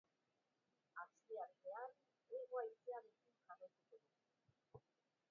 [1.01, 1.91] Asteartean
[2.37, 4.81] hego haizearekin jarraituko dugu.